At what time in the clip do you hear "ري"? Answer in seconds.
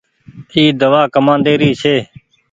1.61-1.71